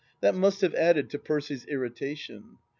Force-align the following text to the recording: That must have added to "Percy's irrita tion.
That 0.21 0.33
must 0.33 0.61
have 0.61 0.73
added 0.73 1.11
to 1.11 1.19
"Percy's 1.19 1.63
irrita 1.67 2.17
tion. 2.17 2.57